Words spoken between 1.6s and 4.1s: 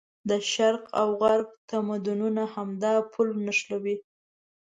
تمدونونه همدا پل نښلوي.